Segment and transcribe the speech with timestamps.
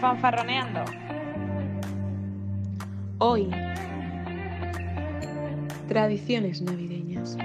[0.00, 0.84] fanfarroneando.
[3.18, 3.50] Hoy,
[5.88, 7.36] tradiciones navideñas.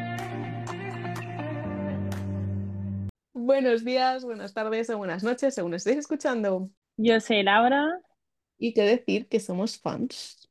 [3.33, 6.69] Buenos días, buenas tardes o buenas noches, según estéis escuchando.
[6.97, 8.00] Yo soy Laura.
[8.57, 10.43] Y qué decir que somos fans.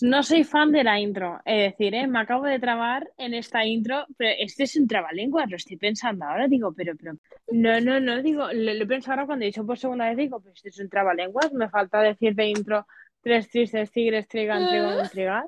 [0.00, 2.06] No soy fan de la intro, es decir, ¿eh?
[2.06, 6.24] me acabo de trabar en esta intro, pero este es un trabalenguas, lo estoy pensando
[6.24, 7.14] ahora, digo, pero, pero,
[7.52, 10.40] no, no, no, digo, lo, lo pensado ahora cuando he dicho por segunda vez, digo,
[10.40, 12.86] pues este es un trabalenguas, me falta decir de intro,
[13.22, 15.44] tres tristes tigres trigan, trigan, intrigar.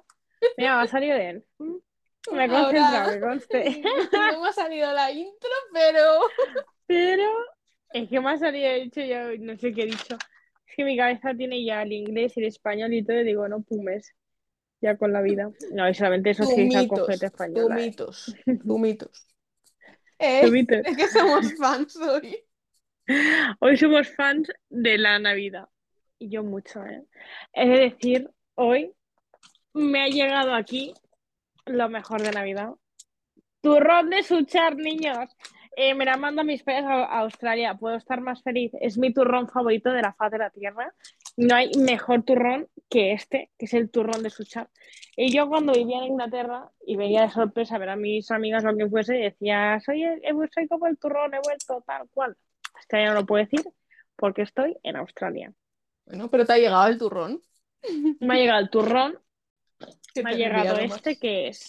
[0.56, 1.44] Mira, me ha salido bien.
[2.32, 3.82] Me he concentrado, que conste.
[4.32, 6.20] No me ha salido la intro, pero...
[6.86, 7.30] Pero
[7.94, 10.18] es que me ha salido, he dicho yo, no sé qué he dicho.
[10.74, 13.46] Es que mi cabeza tiene ya el inglés y el español y todo, y digo,
[13.46, 14.12] no pumes
[14.80, 15.52] ya con la vida.
[15.70, 17.68] No, y solamente eso sí es español.
[17.68, 18.34] Tumitos,
[18.66, 19.28] tumitos.
[20.18, 20.78] Eh, Tumitos.
[20.84, 22.44] es que somos fans hoy.
[23.60, 25.68] Hoy somos fans de la Navidad.
[26.18, 27.04] Y yo mucho, ¿eh?
[27.52, 28.92] Es de decir, hoy
[29.74, 30.94] me ha llegado aquí
[31.66, 32.70] lo mejor de Navidad.
[33.60, 35.30] Turrón de suchar, niños.
[35.76, 37.74] Eh, me la mando mis padres a, a Australia.
[37.74, 38.72] Puedo estar más feliz.
[38.80, 40.92] Es mi turrón favorito de la faz de la tierra.
[41.36, 44.68] No hay mejor turrón que este, que es el turrón de suchar.
[45.16, 48.64] Y yo cuando vivía en Inglaterra y venía de sorpresa a ver a mis amigas
[48.64, 52.08] o a quien fuese, decía, soy, el- eh, soy como el turrón, he vuelto tal
[52.10, 52.36] cual.
[52.80, 53.64] Este año no lo puedo decir
[54.16, 55.52] porque estoy en Australia.
[56.06, 57.40] Bueno, pero te ha llegado el turrón.
[58.20, 59.18] Me ha llegado el turrón,
[60.14, 61.18] que me ha llegado este más.
[61.18, 61.68] que es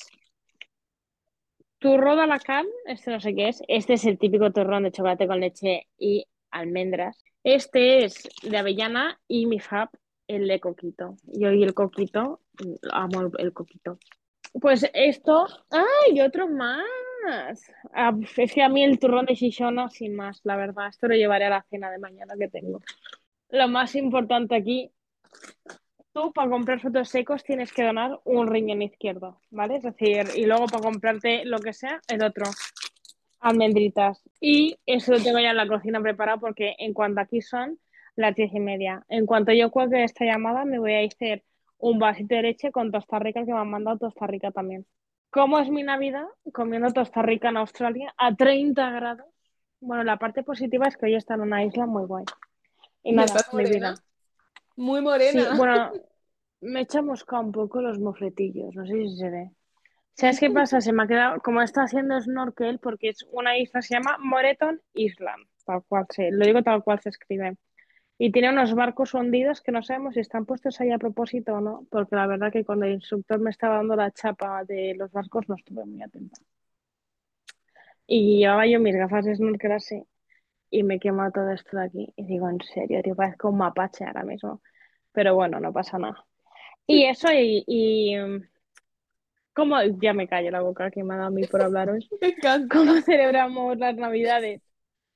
[1.86, 3.62] turrón de alacrán, este no sé qué es.
[3.68, 7.24] Este es el típico turrón de chocolate con leche y almendras.
[7.44, 9.90] Este es de avellana y mi fab,
[10.28, 11.16] el de coquito.
[11.26, 12.42] Yo y el coquito,
[12.92, 14.00] amo el, coquito.
[14.60, 16.22] Pues esto, ¡ay!
[16.22, 17.62] otro más.
[17.94, 20.88] Ah, es que a mí el turrón de Shishona, sin más, la verdad.
[20.88, 22.82] Esto lo llevaré a la cena de mañana que tengo.
[23.50, 24.92] Lo más importante aquí,
[26.16, 29.76] tú para comprar frutos secos tienes que donar un riñón izquierdo, ¿vale?
[29.76, 32.46] Es decir, y luego para comprarte lo que sea, el otro.
[33.42, 34.24] Almendritas.
[34.40, 37.80] Y eso lo tengo ya en la cocina preparado porque en cuanto aquí son
[38.16, 39.04] las diez y media.
[39.10, 41.44] En cuanto yo cuelgue esta llamada, me voy a hacer
[41.80, 44.86] un vasito de leche con Tosta Rica que me han mandado Tosta Rica también.
[45.32, 46.28] ¿Cómo es mi Navidad?
[46.54, 49.28] Comiendo Tosta Rica en Australia a 30 grados.
[49.82, 52.24] Bueno, la parte positiva es que hoy está en una isla muy guay.
[53.04, 53.96] Y ¿Y nada, estás mi vida.
[54.78, 55.56] Muy Sí, morena.
[55.58, 55.92] bueno,
[56.66, 59.52] me echa mosca un poco los mofletillos, no sé si se ve.
[60.14, 60.80] ¿Sabes qué pasa?
[60.82, 64.82] Se me ha quedado, como está haciendo snorkel, porque es una isla, se llama Moreton
[64.94, 67.58] Island, tal cual se, lo digo tal cual se escribe.
[68.18, 71.62] Y tiene unos barcos hundidos que no sabemos si están puestos ahí a propósito o
[71.62, 75.12] no, porque la verdad que cuando el instructor me estaba dando la chapa de los
[75.12, 76.40] barcos no estuve muy atenta.
[78.08, 80.04] Y llevaba yo mis gafas de snorkel así
[80.70, 82.14] y me quema todo esto de aquí.
[82.16, 84.62] Y digo, en serio, tío, parezco un mapache ahora mismo.
[85.12, 86.26] Pero bueno, no pasa nada.
[86.88, 88.42] Y eso, y, y mm,
[89.54, 89.82] ¿cómo?
[90.02, 92.08] Ya me callo la boca que me ha dado a mí por hablar hoy.
[92.22, 92.76] Me encanta.
[92.78, 94.62] ¿Cómo celebramos las Navidades?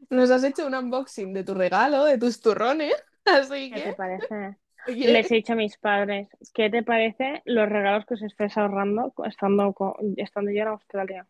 [0.09, 2.93] Nos has hecho un unboxing de tu regalo, de tus turrones.
[3.25, 4.57] Así ¿Qué te parece?
[4.87, 9.13] Les he dicho a mis padres, ¿qué te parece los regalos que os estés ahorrando
[9.25, 11.27] estando, co- estando yo en Australia?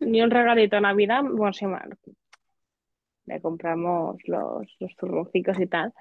[0.00, 1.84] Ni un regalito de Navidad, bueno, sí, ma-
[3.26, 5.92] le compramos los, los turroncicos y tal,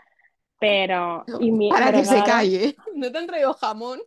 [0.59, 1.25] pero...
[1.39, 2.75] Y mi- para que se calle.
[2.95, 3.99] ¿No te han traído jamón?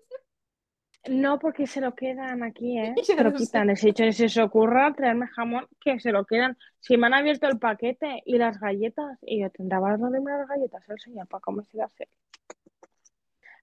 [1.09, 2.95] No, porque se lo quedan aquí, ¿eh?
[3.09, 3.45] Ya Se lo lo sé.
[3.45, 3.67] quitan.
[3.67, 6.57] Les he dicho, si se os ocurra traerme jamón, que se lo quedan.
[6.81, 10.49] Si me han abierto el paquete y las galletas, y yo tendrá valor de las
[10.49, 11.79] galletas el señor para comerse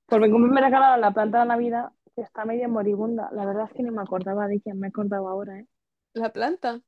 [0.07, 3.29] Pues mi cumple me regalaron la planta de Navidad, que está medio moribunda.
[3.31, 5.67] La verdad es que ni me acordaba de ella, me he acordado ahora, ¿eh?
[6.13, 6.81] La planta.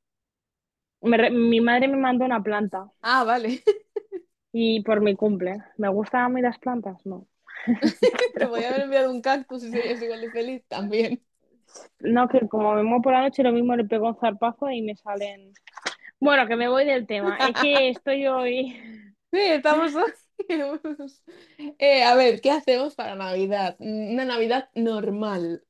[1.02, 3.62] Me re- mi madre me mandó una planta Ah, vale.
[4.52, 5.62] y por mi cumple.
[5.76, 7.04] ¿Me gustan a mí las plantas?
[7.06, 7.26] No.
[8.36, 11.24] Te voy a haber enviado un cactus y serías igual de feliz también.
[12.00, 14.82] No, que como me muevo por la noche, lo mismo le pego un zarpazo y
[14.82, 15.52] me salen.
[16.18, 17.36] Bueno, que me voy del tema.
[17.36, 18.76] Es que estoy hoy.
[19.32, 19.92] Sí, estamos
[21.78, 23.76] Eh, a ver, ¿qué hacemos para Navidad?
[23.78, 25.64] Una Navidad normal.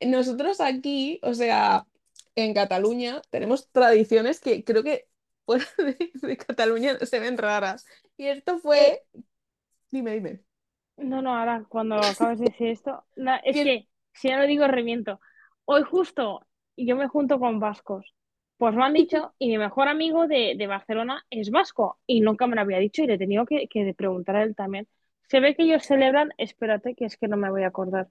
[0.00, 1.86] Nosotros aquí, o sea,
[2.34, 5.08] en Cataluña, tenemos tradiciones que creo que
[5.46, 7.86] fuera de, de Cataluña se ven raras.
[8.16, 9.02] Y esto fue...
[9.90, 10.40] Dime, dime.
[10.96, 13.04] No, no, ahora cuando acabes de decir esto.
[13.16, 15.20] na- es ¿Quién- que si no lo digo, reviento.
[15.64, 16.40] Hoy justo
[16.76, 18.14] yo me junto con vascos.
[18.58, 21.98] Pues me han dicho, y mi mejor amigo de, de Barcelona es vasco.
[22.06, 24.54] Y nunca me lo había dicho y le he tenido que, que preguntar a él
[24.56, 24.88] también.
[25.28, 28.08] Se ve que ellos celebran, espérate, que es que no me voy a acordar.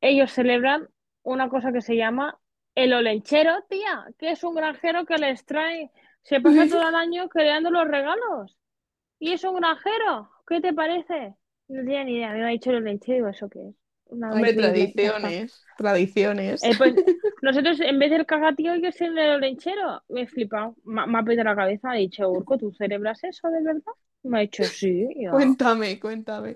[0.00, 0.88] Ellos celebran
[1.22, 2.38] una cosa que se llama
[2.74, 5.90] el olenchero, tía, que es un granjero que les trae,
[6.22, 8.56] se pasa todo el año creando los regalos.
[9.20, 10.30] Y es un granjero.
[10.46, 11.34] ¿qué te parece?
[11.68, 13.74] No tenía ni idea, me ha dicho el lechero, digo, ¿eso qué es?
[14.30, 16.62] Hombre, tradiciones, tradiciones.
[16.62, 16.94] Eh, pues
[17.40, 20.02] nosotros, en vez del cagatío, yo soy el lechero.
[20.08, 20.76] Me he flipado.
[20.84, 21.90] Me, me ha pedido la cabeza.
[21.90, 23.92] Ha dicho, Urco, ¿tú celebras eso de verdad?
[24.22, 25.06] Me ha dicho, sí.
[25.28, 26.54] Cuéntame, cuéntame.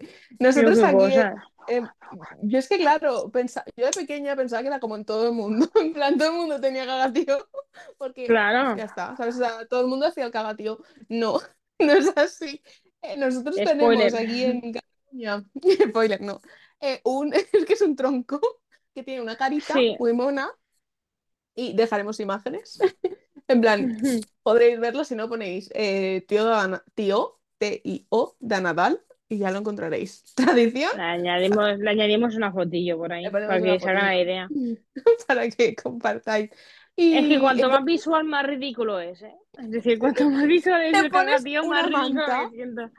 [0.53, 1.35] "Pero Nosotros aquí, eh, cosa.
[1.67, 1.83] eh,
[2.43, 5.35] yo es que claro, pensa- yo de pequeña pensaba que era como en todo el
[5.35, 7.49] mundo, en plan, todo el mundo tenía cagatío,
[7.99, 9.37] porque Claro, ya está, ¿sabes?
[9.37, 10.79] O sea, todo el mundo hacía el cagatío.
[11.09, 11.39] No,
[11.87, 12.63] no es así.
[13.03, 15.45] Eh, nosotros tenemos aquí en Cataluña,
[15.89, 16.41] spoiler, no,
[16.81, 18.41] eh, un, es que es un tronco
[18.95, 19.97] que tiene una carita Sí.
[19.99, 20.51] muy mona
[21.55, 22.79] y dejaremos imágenes.
[23.49, 23.99] En plan,
[24.43, 26.45] podréis verlo si no ponéis eh, tío,
[26.95, 30.25] tío, T-I-O, de Nadal y ya lo encontraréis.
[30.35, 34.49] Tradición Le añadimos, le añadimos una fotillo por ahí para que se hagan la idea.
[35.27, 36.51] para que compartáis.
[36.97, 39.35] Es que cuanto más visual, más ridículo es, ¿eh?
[39.59, 42.91] Es decir, cuanto más visual es el cagatío, más ridículo manta siento.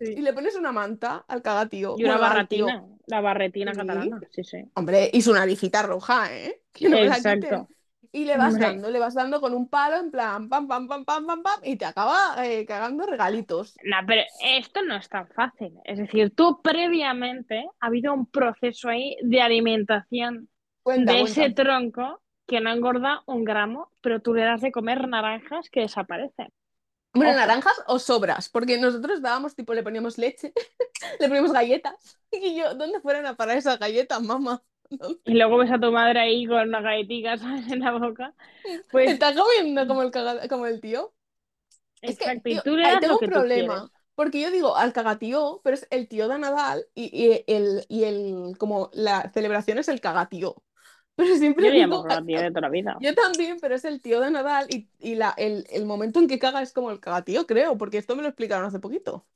[0.00, 2.20] y le pones una manta al cagatío, Y una tío.
[2.22, 3.78] barretina, la barretina Sí.
[3.80, 4.58] catalana, sí, sí.
[4.74, 6.62] Hombre, y su naricita roja, ¿eh?
[6.72, 6.96] Que no.
[6.96, 7.68] Exacto.
[8.14, 8.66] Y le vas Hombre.
[8.66, 11.60] dando, le vas dando con un palo en plan pam, pam, pam, pam, pam, pam,
[11.62, 13.74] y te acaba eh, cagando regalitos.
[13.84, 15.78] No, pero esto no es tan fácil.
[15.84, 20.48] Es decir, tú previamente ha habido un proceso ahí de alimentación
[20.82, 21.40] Cuenta, de cuenta.
[21.44, 25.80] ese tronco que no engorda un gramo, pero tú le das de comer naranjas que
[25.80, 26.52] desaparecen.
[27.14, 27.36] Bueno, Ojo.
[27.36, 30.52] naranjas o sobras, porque nosotros dábamos, tipo, le poníamos leche,
[31.20, 32.18] le poníamos galletas.
[32.30, 34.62] Y yo, ¿dónde fueron a parar esas galletas, mamá?
[34.98, 35.20] ¿Dónde?
[35.24, 37.70] Y luego ves a tu madre ahí con una galletita, ¿sabes?
[37.70, 38.34] en la boca.
[38.90, 41.14] Pues, ¿Estás comiendo como el, caga- como el tío?
[42.04, 43.92] Es que, exacto, y tío, tú le ahí das tengo lo un que problema.
[44.16, 48.04] Porque yo digo al cagatío, pero es el tío de Nadal y, y el, y
[48.04, 50.62] el, como la celebración es el cagatío.
[51.16, 52.96] Pero siempre Yo le llamo de toda la vida.
[53.00, 56.28] yo también, pero es el tío de Nadal y, y la, el, el momento en
[56.28, 59.26] que caga es como el cagatío, creo, porque esto me lo explicaron hace poquito.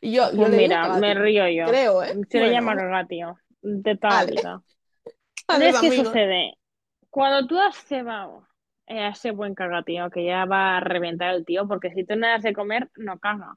[0.00, 1.66] Y yo, yo Pues le digo mira, me río yo.
[1.70, 2.16] creo, ¿eh?
[2.28, 4.62] Se le llama cagatío de toda la vida.
[5.80, 6.54] ¿qué sucede?
[7.10, 8.46] Cuando tú has cebado
[8.88, 12.26] a ese buen cagatío que ya va a reventar el tío, porque si tú no
[12.28, 13.56] das de comer, no caga.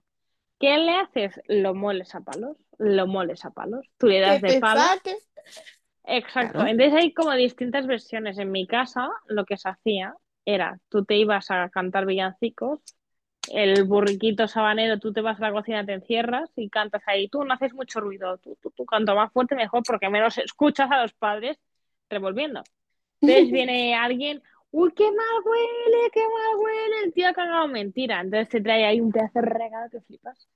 [0.59, 1.39] ¿Qué le haces?
[1.47, 2.57] Lo mueles a palos.
[2.77, 3.85] Lo mueles a palos.
[3.97, 4.81] Tú le das de te palo.
[4.81, 5.17] saque.
[6.09, 6.53] Exacto.
[6.53, 6.69] Claro.
[6.69, 8.37] Entonces hay como distintas versiones.
[8.37, 10.15] En mi casa, lo que se hacía
[10.45, 12.81] era, tú te ibas a cantar villancicos,
[13.51, 17.27] el burriquito sabanero, tú te vas a la cocina, te encierras y cantas ahí.
[17.29, 20.89] Tú no haces mucho ruido, tú, tú, tú canto más fuerte mejor porque menos escuchas
[20.91, 21.57] a los padres
[22.09, 22.63] revolviendo.
[23.21, 24.41] Entonces viene alguien,
[24.71, 28.21] uy, qué mal huele, qué mal huele, el tío ha cagado mentira.
[28.21, 30.47] Entonces te trae ahí un pedazo de regalo que flipas.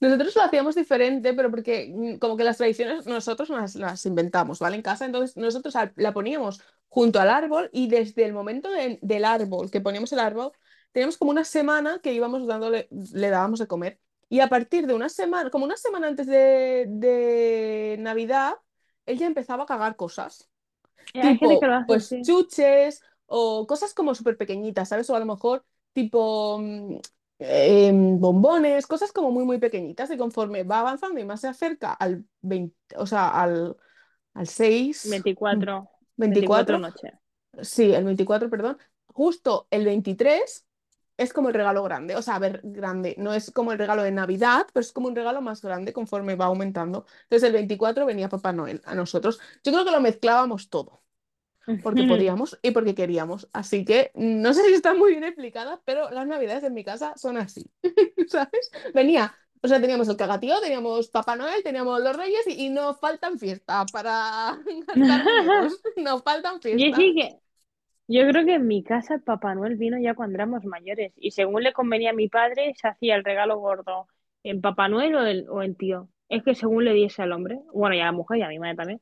[0.00, 4.58] Nosotros lo hacíamos diferente, pero porque mm, como que las tradiciones nosotros las, las inventamos,
[4.58, 4.76] ¿vale?
[4.76, 9.24] En casa, entonces nosotros la poníamos junto al árbol y desde el momento de- del
[9.24, 10.52] árbol, que poníamos el árbol,
[10.92, 14.00] teníamos como una semana que íbamos dándole, le dábamos de comer.
[14.28, 18.54] Y a partir de una semana, como una semana antes de, de Navidad,
[19.06, 20.50] él ya empezaba a cagar cosas.
[21.14, 22.22] Eh, que Tipo, lo hace pues así.
[22.22, 25.08] chuches o cosas como súper pequeñitas, ¿sabes?
[25.10, 26.60] O a lo mejor tipo
[27.38, 30.10] em, bombones, cosas como muy, muy pequeñitas.
[30.10, 33.76] Y conforme va avanzando y más se acerca al 20, o sea, al,
[34.34, 37.12] al 6, 24, 24, 24 noche.
[37.62, 40.66] sí, el 24, perdón, justo el 23
[41.16, 42.16] es como el regalo grande.
[42.16, 45.08] O sea, a ver, grande, no es como el regalo de Navidad, pero es como
[45.08, 47.06] un regalo más grande conforme va aumentando.
[47.24, 49.40] Entonces el 24 venía Papá Noel a nosotros.
[49.64, 51.02] Yo creo que lo mezclábamos todo
[51.82, 53.48] porque podíamos y porque queríamos.
[53.52, 57.14] Así que no sé si está muy bien explicada, pero las navidades en mi casa
[57.16, 57.70] son así,
[58.28, 58.70] ¿sabes?
[58.94, 62.94] Venía, o sea, teníamos el cagatío, teníamos Papá Noel, teníamos los Reyes y, y no
[62.96, 64.58] faltan fiestas para
[64.88, 67.06] gastar dineros, no faltan fiestas.
[68.08, 71.32] yo creo que en mi casa el Papá Noel vino ya cuando éramos mayores y
[71.32, 74.06] según le convenía a mi padre se hacía el regalo gordo
[74.42, 76.08] en Papá Noel o, el- o en tío.
[76.28, 78.58] Es que según le diese al hombre, bueno, y a la mujer y a mi
[78.58, 79.00] madre también.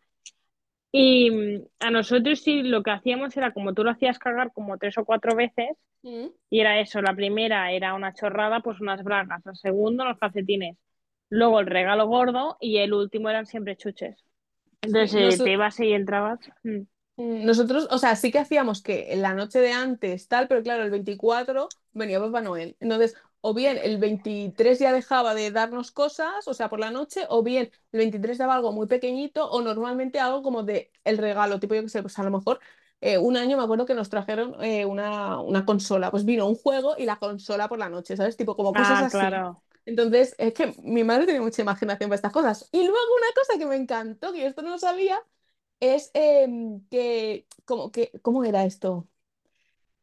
[0.97, 4.79] Y mm, a nosotros sí lo que hacíamos era como tú lo hacías cagar como
[4.79, 5.71] tres o cuatro veces
[6.05, 6.29] Mm.
[6.51, 10.77] y era eso, la primera era una chorrada, pues unas bragas, la segunda los calcetines,
[11.31, 14.17] luego el regalo gordo y el último eran siempre chuches.
[14.83, 16.41] Entonces eh, te ibas y entrabas.
[16.63, 16.83] mm.
[17.17, 20.91] Nosotros, o sea, sí que hacíamos que la noche de antes tal, pero claro, el
[20.91, 22.77] 24 venía Papá Noel.
[22.81, 23.15] Entonces,
[23.47, 27.43] o bien el 23 ya dejaba de darnos cosas, o sea, por la noche, o
[27.43, 31.75] bien el 23 daba algo muy pequeñito, o normalmente algo como de el regalo, tipo
[31.75, 32.61] yo que sé, pues a lo mejor
[33.01, 36.55] eh, un año me acuerdo que nos trajeron eh, una, una consola, pues vino un
[36.57, 38.37] juego y la consola por la noche, ¿sabes?
[38.37, 39.29] Tipo como cosas Ah, así.
[39.31, 39.63] claro.
[39.87, 42.69] Entonces, es que mi madre tenía mucha imaginación para estas cosas.
[42.73, 45.21] Y luego una cosa que me encantó, que yo esto no lo sabía,
[45.81, 49.09] es em, que, como que, ¿cómo era esto?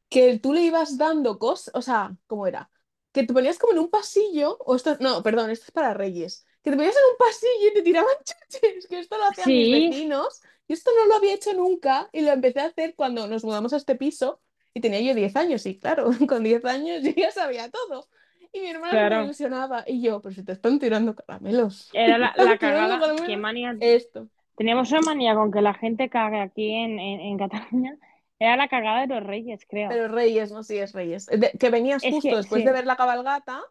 [0.10, 2.70] Que tú le ibas dando cosas, o sea, ¿cómo era?
[3.12, 6.46] Que te ponías como en un pasillo, o esto, no, perdón, esto es para Reyes,
[6.64, 9.68] que te ponías en un pasillo y te tiraban chuches, que esto lo hacían mis
[9.68, 10.42] Sí, vecinos.
[10.68, 13.74] Y esto no lo había hecho nunca y lo empecé a hacer cuando nos mudamos
[13.74, 14.42] a este piso
[14.74, 18.08] y tenía yo 10 años y claro, con 10 años yo ya sabía todo.
[18.54, 19.24] Y mi hermana claro.
[19.26, 23.16] ilusionaba y yo, pero si te están tirando caramelos, Era la, la cagada.
[23.26, 23.76] Qué manía.
[23.80, 24.28] Esto.
[24.58, 27.98] Teníamos una manía con que la gente cague aquí en, en, en Cataluña.
[28.42, 29.90] Era la cagada de los reyes, creo.
[29.90, 31.26] Pero Reyes, no, sí es Reyes.
[31.28, 33.62] De- que venías Es justo que después de ver la cabalgata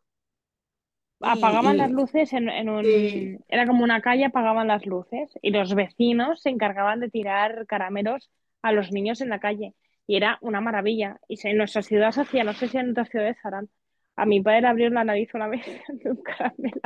[1.23, 3.33] apagaban las luces en, en sí.
[3.37, 3.45] un...
[3.49, 8.31] Era como una calle, apagaban las luces y los vecinos se encargaban de tirar caramelos
[8.63, 9.75] a los niños en la calle.
[10.07, 11.21] Y era una maravilla.
[11.29, 13.69] Y se- en nuestra ciudad se hacía, no sé si en otras ciudades harán.
[14.17, 16.81] A mi padre le abrió la nariz una vez de un caramelo.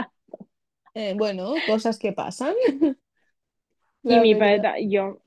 [0.94, 2.54] Eh, bueno, cosas que pasan,
[4.06, 5.20] Y mi padre, yo,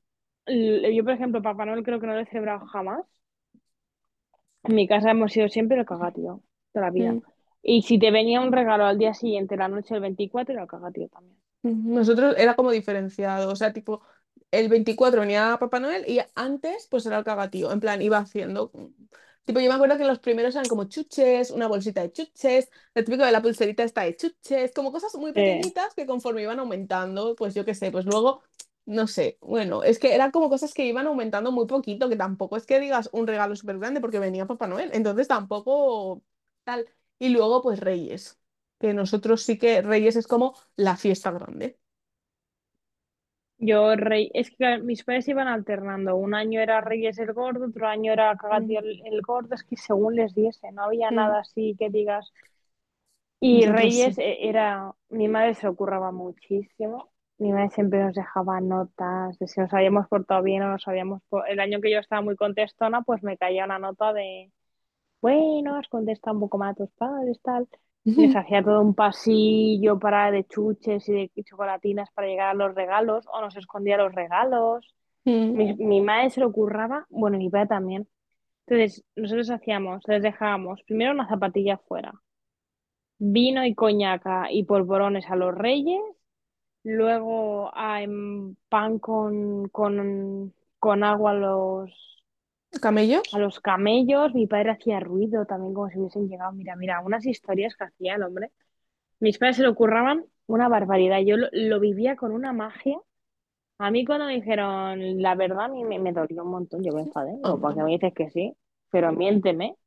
[0.48, 3.06] yo por ejemplo, Papá Noel creo que no lo he celebrado jamás.
[4.64, 6.42] En mi casa hemos sido siempre el cagatío,
[6.74, 7.14] toda la vida.
[7.14, 7.22] Mm.
[7.62, 10.68] Y si te venía un regalo al día siguiente, la noche del 24 era el
[10.68, 11.38] cagatío también.
[11.64, 14.02] Nosotros era como diferenciado, o sea, tipo,
[14.52, 18.72] el 24 venía Papá Noel y antes pues era el cagatío, en plan, iba haciendo,
[19.44, 23.06] tipo, yo me acuerdo que los primeros eran como chuches, una bolsita de chuches, el
[23.06, 27.36] típico de la pulserita está de chuches, como cosas muy pequeñitas que conforme iban aumentando,
[27.36, 28.44] pues yo qué sé, pues luego,
[28.88, 32.58] no sé, bueno, es que eran como cosas que iban aumentando muy poquito, que tampoco
[32.58, 36.24] es que digas un regalo súper grande porque venía Papá Noel, entonces tampoco
[36.66, 36.88] tal.
[37.20, 38.40] Y luego pues Reyes,
[38.80, 41.80] que nosotros sí que Reyes es como la fiesta grande.
[43.60, 46.16] Yo, rey, es que mis padres iban alternando.
[46.16, 49.56] Un año era Reyes el Gordo, otro año era Mm, Cagatío el, el Gordo.
[49.56, 52.32] Es que según les diese, no había mm, nada así que digas.
[53.40, 57.12] Y Reyes eh, era, mi madre se ocurraba muchísimo.
[57.40, 61.22] Mi madre siempre nos dejaba notas de si nos habíamos portado bien o nos habíamos...
[61.48, 64.52] El año que yo estaba muy contestona, pues me caía una nota de,
[65.22, 67.68] bueno, has contestado un poco mal a tus padres, tal.
[68.16, 72.76] Nos hacía todo un pasillo para de chuches y de chocolatinas para llegar a los
[72.76, 74.96] regalos, o nos escondía los regalos.
[75.26, 78.08] Mm, Mi, mi madre se le ocurraba, bueno, mi padre también.
[78.68, 82.14] Entonces, nosotros hacíamos, les dejábamos primero una zapatilla fuera,
[83.20, 86.02] vino y coñaca y polvorones a los reyes,
[86.88, 91.92] luego a, em, pan con, con, con agua a los,
[93.32, 93.40] a ¿Camellos?
[93.40, 94.34] los camellos.
[94.34, 96.52] Mi padre hacía ruido también como si hubiesen llegado.
[96.54, 98.52] Mira, mira, unas historias que hacía el hombre.
[99.20, 101.20] Mis padres se le ocurraban una barbaridad.
[101.26, 103.00] Yo lo, lo vivía con una magia.
[103.80, 106.84] A mí cuando me dijeron la verdad, a mí me, me dolió un montón.
[106.84, 107.38] Yo me enfadé.
[107.40, 107.84] Digo, ¿por qué Anda.
[107.84, 108.56] me dices que sí?
[108.92, 109.78] Pero miénteme,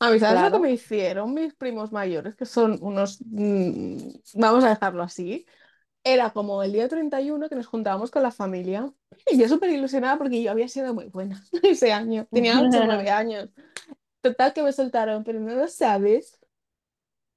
[0.00, 0.60] A mí, ¿sabes lo que claro.
[0.60, 2.36] me hicieron mis primos mayores?
[2.36, 3.96] Que son unos, mm,
[4.34, 5.44] vamos a dejarlo así.
[6.12, 8.92] Era como el día 31 que nos juntábamos con la familia.
[9.30, 12.26] Y yo súper ilusionada porque yo había sido muy buena ese año.
[12.32, 13.50] Tenía 8 o 9 años.
[14.22, 16.38] Total que me soltaron, pero no lo sabes.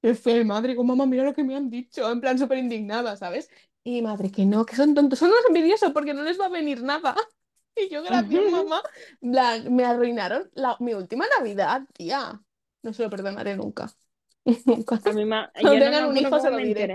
[0.02, 2.10] Qué fue, madre, con mamá, mira lo que me han dicho.
[2.10, 3.48] En plan súper indignada, ¿sabes?
[3.84, 6.46] Y mi madre, que no, que son tontos, son unos envidiosos porque no les va
[6.46, 7.14] a venir nada.
[7.74, 8.82] Y yo, gracias, mamá.
[9.20, 12.42] Plan, me arruinaron la- mi última Navidad, tía.
[12.82, 13.90] No se lo perdonaré nunca.
[14.66, 15.00] Nunca.
[15.04, 15.24] A me,
[15.60, 16.94] Cuando yo no tengan un acuerdo hijo se lo diré.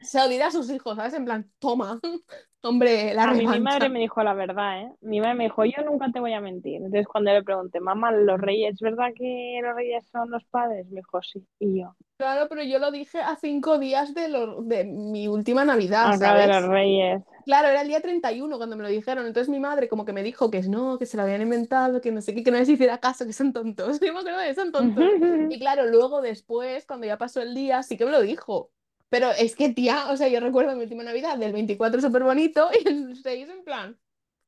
[0.00, 1.14] Se lo diré a sus hijos, ¿sabes?
[1.14, 2.00] En plan, toma.
[2.62, 4.92] Hombre, la A mí mi madre me dijo la verdad, ¿eh?
[5.02, 6.76] Mi madre me dijo, yo nunca te voy a mentir.
[6.76, 10.86] Entonces cuando le pregunté, mamá, ¿los reyes, ¿es verdad que los reyes son los padres?
[10.88, 11.46] Me dijo, sí.
[11.58, 15.64] Y yo, Claro, pero yo lo dije a cinco días de, lo- de mi última
[15.66, 16.68] Navidad, acá de los ¿sabes?
[16.68, 17.22] reyes.
[17.44, 19.26] Claro, era el día 31 cuando me lo dijeron.
[19.26, 22.12] Entonces mi madre como que me dijo que no, que se lo habían inventado, que
[22.12, 24.00] no sé qué, que no les hiciera caso, que son tontos.
[24.02, 25.10] Yo me acuerdo de son tontos.
[25.48, 28.72] Y claro, luego después, cuando ya pasó el día, sí que me lo dijo.
[29.08, 32.68] Pero es que, tía, o sea, yo recuerdo mi última Navidad del 24 súper bonito
[32.84, 33.98] y el 6 en plan.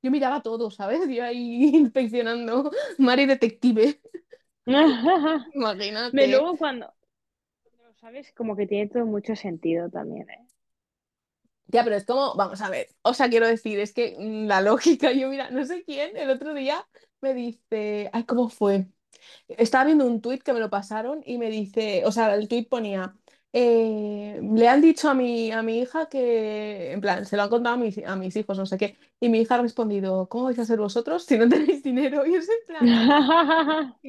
[0.02, 1.00] Yo miraba todo, ¿sabes?
[1.08, 2.70] Yo ahí inspeccionando.
[2.98, 4.00] Mari detective.
[4.66, 4.72] De
[5.54, 6.26] Imagínate.
[6.28, 6.92] luego cuando,
[7.62, 10.46] cuando lo sabes, como que tiene todo mucho sentido también, ¿eh?
[11.66, 14.62] Ya, pero es como, vamos a ver, o sea, quiero decir, es que mm, la
[14.62, 16.86] lógica, yo mira, no sé quién, el otro día
[17.20, 18.86] me dice, ay, ¿cómo fue?
[19.48, 22.68] Estaba viendo un tuit que me lo pasaron y me dice, o sea, el tuit
[22.68, 23.16] ponía,
[23.52, 27.50] eh, le han dicho a mi, a mi hija que, en plan, se lo han
[27.50, 30.44] contado a mis, a mis hijos, no sé qué, y mi hija ha respondido, ¿cómo
[30.44, 32.26] vais a ser vosotros si no tenéis dinero?
[32.26, 32.88] Y es en plan.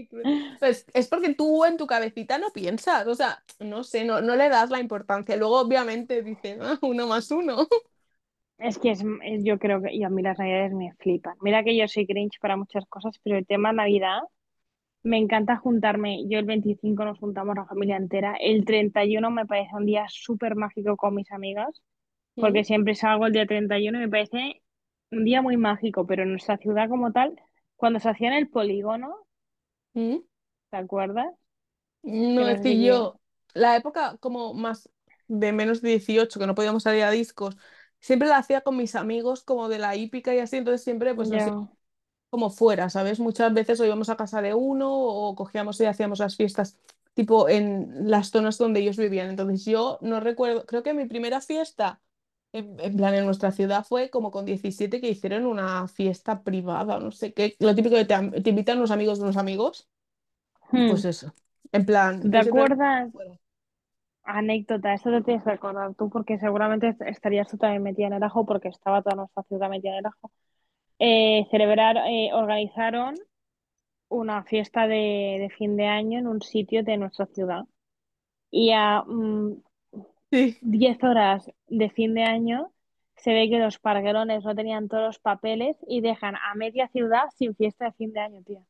[0.60, 4.36] Pues es porque tú en tu cabecita no piensas, o sea, no sé, no, no
[4.36, 5.36] le das la importancia.
[5.38, 7.68] Luego, obviamente, dices, "Ah, uno más uno.
[8.58, 11.36] Es que es, es- yo creo que, y a mí las navidades me flipan.
[11.42, 14.20] Mira que yo soy cringe para muchas cosas, pero el tema Navidad
[15.04, 16.26] me encanta juntarme.
[16.28, 18.36] Yo el 25 nos juntamos la familia entera.
[18.40, 21.82] El 31 me parece un día súper mágico con mis amigas,
[22.36, 24.62] porque siempre salgo el día 31 y me parece
[25.12, 27.36] un día muy mágico, pero en nuestra ciudad como tal,
[27.76, 29.16] cuando se hacía en el polígono,
[29.94, 30.18] mm.
[30.70, 31.28] ¿te acuerdas?
[32.04, 33.20] No, es que yo,
[33.54, 34.90] la época como más.
[35.28, 37.56] de menos de 18 que no podíamos salir a discos,
[38.00, 41.30] siempre la hacía con mis amigos como de la hípica y así, entonces siempre pues
[41.30, 41.70] nos Ya.
[42.30, 43.20] Como fuera, ¿sabes?
[43.20, 46.78] Muchas veces o íbamos a casa de uno o cogíamos y hacíamos las fiestas
[47.14, 49.30] tipo en las zonas donde ellos vivían.
[49.30, 52.02] Entonces yo no recuerdo, creo que mi primera fiesta,
[52.54, 57.00] en, en plan en nuestra ciudad, fue como con 17 que hicieron una fiesta privada,
[57.00, 59.90] no sé qué, lo típico que te, invitan los amigos de los amigos,
[60.72, 60.86] Hmm.
[60.86, 61.34] pues eso.
[61.72, 63.12] En plan, ¿Te acuerdas?
[64.24, 68.14] Anécdota, esto te tienes que acordar tú porque seguramente est- estarías tú también metida en
[68.14, 70.32] el ajo porque estaba toda nuestra ciudad metida en el ajo.
[71.00, 73.16] Eh, celebrar, eh, organizaron
[74.10, 77.64] una fiesta de, de fin de año en un sitio de nuestra ciudad
[78.52, 79.64] y a mm,
[80.32, 80.58] Sí.
[80.62, 82.74] 10 horas de fin de año
[83.18, 87.24] se ve que los parguelones no tenían todos los papeles y dejan a media ciudad
[87.38, 88.62] sin fiesta de fin de año, tía.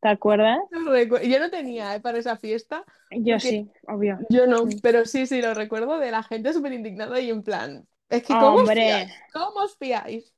[0.00, 0.58] ¿Te acuerdas?
[0.70, 4.18] No Yo no tenía, eh, para esa fiesta, Yo sí, obvio.
[4.28, 4.78] yo no, Mm.
[4.82, 8.38] pero sí, sí, lo recuerdo de la gente súper indignada y en plan, es que
[8.38, 9.12] ¿cómo os Hombre, fiáis?
[9.32, 10.34] ¿Cómo os fiáis?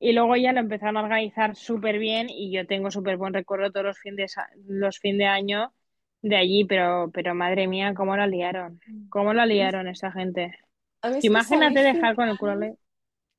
[0.00, 3.72] Y luego ya lo empezaron a organizar súper bien y yo tengo súper buen recuerdo
[3.72, 5.74] todos los fines de, los fin de año
[6.22, 10.54] de allí, pero, pero madre mía, cómo la liaron, cómo la mí, liaron esa gente.
[11.22, 12.76] Imagínate dejar con el culo le-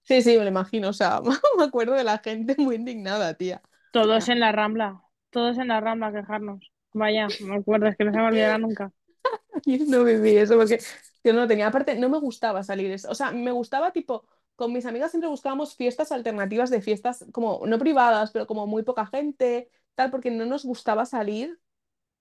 [0.04, 1.22] Sí, sí, me lo imagino, o sea,
[1.58, 3.62] me acuerdo de la gente muy indignada, tía.
[3.92, 6.72] todos en la Rambla, todos en la Rambla a quejarnos.
[6.94, 8.92] Vaya, me acuerdo, es que no se me olvidará nunca.
[9.66, 10.80] Yo no viví eso porque
[11.24, 11.68] yo no lo tenía.
[11.68, 12.92] Aparte, no me gustaba salir.
[12.92, 13.10] eso.
[13.12, 14.26] O sea, me gustaba tipo,
[14.62, 18.84] con mis amigas siempre buscábamos fiestas alternativas de fiestas como, no privadas, pero como muy
[18.84, 21.60] poca gente, tal, porque no nos gustaba salir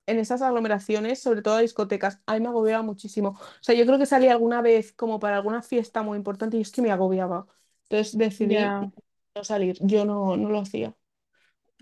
[0.07, 2.23] en esas aglomeraciones, sobre todo a discotecas.
[2.25, 3.39] A mí me agobiaba muchísimo.
[3.39, 6.63] O sea, yo creo que salí alguna vez como para alguna fiesta muy importante y
[6.63, 7.47] es que me agobiaba.
[7.91, 9.77] Entonces decidí no salir.
[9.83, 10.95] Yo no, no lo hacía, a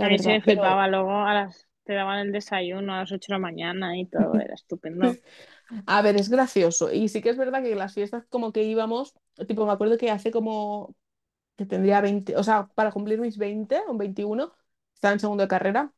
[0.02, 3.34] la mí se Pero luego a las, te daban el desayuno a las 8 de
[3.34, 5.14] la mañana y todo, era estupendo.
[5.86, 6.92] A ver, es gracioso.
[6.92, 9.14] Y sí que es verdad que las fiestas como que íbamos,
[9.46, 10.94] tipo, me acuerdo que hace como
[11.56, 14.52] que tendría 20 o sea, para cumplir mis 20 o 21
[14.94, 15.92] estaba en segundo de carrera.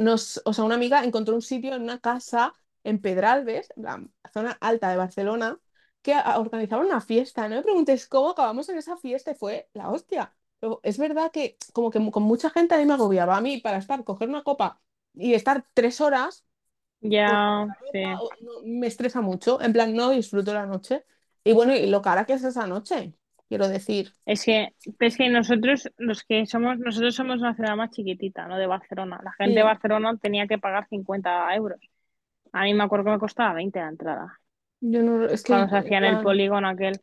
[0.00, 4.52] Nos, o sea, una amiga encontró un sitio en una casa en Pedralbes, la zona
[4.60, 5.60] alta de Barcelona,
[6.02, 7.48] que organizaban una fiesta.
[7.48, 10.36] No me preguntes cómo acabamos en esa fiesta y fue la hostia.
[10.60, 13.36] Pero es verdad que como que con mucha gente a mí me agobiaba.
[13.36, 14.80] A mí para estar, coger una copa
[15.14, 16.44] y estar tres horas
[17.04, 18.02] Ya, sí.
[18.02, 21.04] no, me estresa mucho, en plan no disfruto la noche.
[21.44, 23.12] Y bueno, y lo cara que es esa noche,
[23.48, 24.10] quiero decir.
[24.24, 28.56] Es que, es que nosotros, los que somos, nosotros somos una ciudad más chiquitita, ¿no?
[28.56, 29.20] De Barcelona.
[29.22, 31.78] La gente de Barcelona tenía que pagar 50 euros.
[32.52, 34.40] A mí me acuerdo que me costaba 20 la entrada.
[34.80, 37.00] Yo no, es que, Cuando se en hacían el plan, polígono aquel.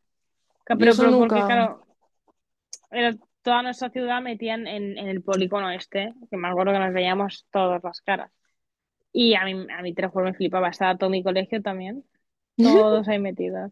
[0.66, 1.86] Pero, pero porque, claro,
[2.90, 6.94] era toda nuestra ciudad metían en, en el polígono este, que me acuerdo que nos
[6.94, 8.32] veíamos todas las caras.
[9.14, 10.70] Y a mí, a mí me flipaba.
[10.70, 12.06] Estaba todo mi colegio también.
[12.58, 13.72] Todos ahí metidos.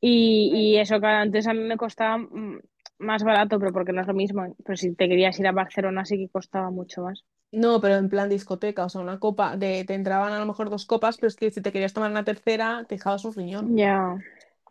[0.00, 2.60] Y, y eso, claro, antes a mí me costaba mm,
[2.98, 4.54] más barato, pero porque no es lo mismo.
[4.64, 7.24] Pero si te querías ir a Barcelona, sí que costaba mucho más.
[7.52, 10.68] No, pero en plan discoteca, o sea, una copa, de, te entraban a lo mejor
[10.68, 13.76] dos copas, pero es que si te querías tomar una tercera, te dejabas un riñón.
[13.76, 14.16] Ya.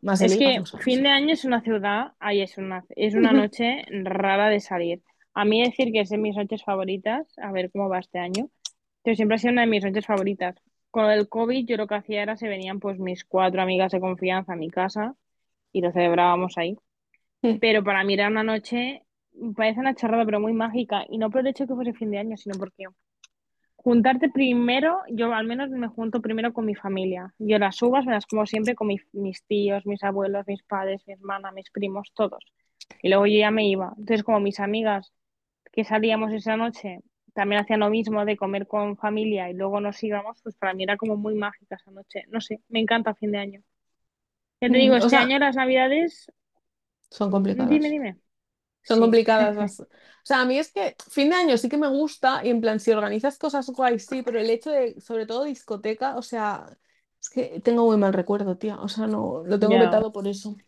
[0.02, 3.86] Más Es que fin de año es una ciudad, ahí es una, es una noche
[4.04, 5.02] rara de salir.
[5.34, 8.50] A mí decir que es de mis noches favoritas, a ver cómo va este año,
[9.06, 10.58] pero siempre ha sido una de mis noches favoritas.
[10.92, 14.02] Con el COVID yo lo que hacía era se venían pues mis cuatro amigas de
[14.02, 15.16] confianza a mi casa
[15.74, 16.78] y lo celebrábamos ahí.
[17.62, 19.04] Pero para mí era una noche,
[19.56, 21.06] parece una charrada, pero muy mágica.
[21.10, 22.86] Y no por el hecho de que fuese fin de año, sino porque
[23.78, 27.34] juntarte primero, yo al menos me junto primero con mi familia.
[27.40, 31.04] Yo las uvas me las como siempre con mi- mis tíos, mis abuelos, mis padres,
[31.08, 32.44] mi hermana, mis primos, todos.
[33.02, 33.94] Y luego yo ya me iba.
[33.98, 35.14] Entonces, como mis amigas
[35.74, 37.02] que salíamos esa noche
[37.36, 40.84] también hacían lo mismo de comer con familia y luego nos íbamos, pues para mí
[40.86, 42.24] era como muy mágica esa noche.
[42.30, 43.64] No sé, me encanta fin de año.
[44.62, 46.28] Ya te digo, Mm, O este sea, año las navidades,
[47.10, 47.32] son
[47.68, 47.90] dime, complicadas.
[47.90, 48.18] dime.
[48.84, 49.80] Son Sí, complicadas las...
[49.82, 49.88] O
[50.24, 52.80] sea, a mí es que fin de año sí que me gusta y en plan,
[52.80, 56.78] si organizas cosas guays, sí, pero el hecho de, sobre todo discoteca, o sea,
[57.22, 58.78] es que tengo muy mal recuerdo, tía.
[58.82, 60.62] O sea, no, lo tengo vetado por eso.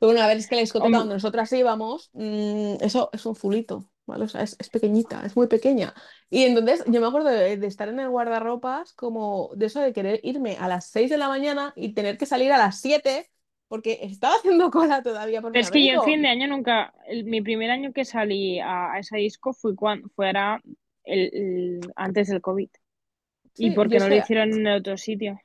[0.00, 3.26] Pero bueno, a ver, es que la discoteca Hom- donde nosotras íbamos, mm, eso es
[3.26, 4.24] un fulito, ¿vale?
[4.24, 5.94] O sea, es, es pequeñita, es muy pequeña.
[6.30, 9.92] Y entonces yo me acuerdo de, de estar en el guardarropas como de eso de
[9.92, 13.30] querer irme a las 6 de la mañana y tener que salir a las 7
[13.68, 17.24] porque estaba haciendo cola todavía por es que yo en fin de año nunca, el-
[17.24, 20.60] mi primer año que salí a, a esa disco fue cuando fuera
[21.04, 22.68] el, el- antes del COVID.
[23.58, 25.40] Y Sí, porque es no lo hicieron en otro sitio.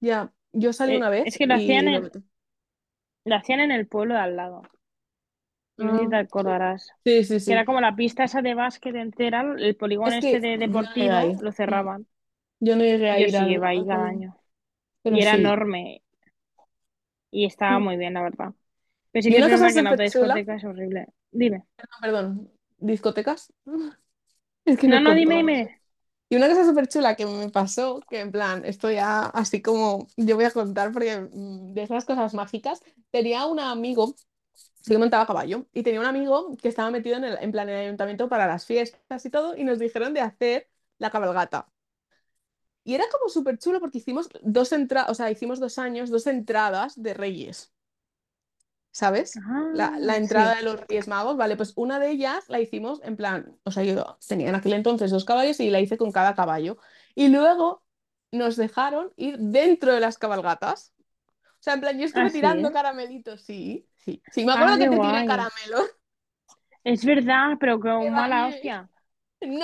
[0.00, 2.08] ya, yo salí Eh, una es vez que lo hacían y en,
[3.24, 4.62] lo hacían en el pueblo de al lado.
[5.82, 6.90] No sé si te sí, acordarás.
[7.04, 7.40] sí, sí.
[7.44, 7.66] Que era sí.
[7.66, 10.86] como la pista esa de básquet entera, el polígono Es este que de yo no
[10.98, 11.52] deportivo, lo Mm.
[11.52, 12.06] cerraban.
[12.60, 14.36] Yo no llegué a Yo ir sí al, iba ahí cada año.
[15.02, 15.36] Pero y era sí.
[15.36, 16.02] enorme
[17.30, 18.54] y estaba muy bien, la verdad.
[19.12, 21.08] Pero sí que es verdad que discoteca es horrible.
[21.32, 21.64] Dime.
[21.76, 23.52] perdón, perdón, discotecas.
[24.64, 25.82] Es que No, nos no, dime, dime.
[26.28, 30.06] Y una cosa súper chula que me pasó, que en plan, esto ya así como
[30.16, 34.14] yo voy a contar porque mm, de esas cosas mágicas, tenía un amigo
[34.88, 37.68] que montaba a caballo y tenía un amigo que estaba metido en el, en plan
[37.68, 40.68] el ayuntamiento para las fiestas y todo y nos dijeron de hacer
[40.98, 41.68] la cabalgata.
[42.84, 46.26] Y era como súper chulo porque hicimos dos entradas, o sea, hicimos dos años, dos
[46.26, 47.72] entradas de Reyes.
[48.90, 49.44] ¿sabes?
[49.70, 50.56] La, la Ah, entrada sí.
[50.56, 53.84] de los Reyes Magos, vale, pues una de ellas la hicimos en plan, o sea,
[53.84, 56.76] yo tenía en aquel entonces dos caballos y la hice con cada caballo.
[57.14, 57.82] Y luego
[58.32, 60.92] nos dejaron ir dentro de las cabalgatas.
[61.40, 62.32] O sea, en plan, yo Ah, estuve sí.
[62.32, 64.22] tirando caramelitos, sí, sí.
[64.30, 65.24] Sí, me Ah, acuerdo que te tiré guay.
[65.24, 65.90] caramelos.
[66.84, 68.88] Es verdad, pero con mala hostia.